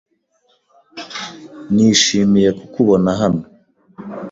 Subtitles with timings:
[1.73, 3.43] Nishimiye kukubona hano.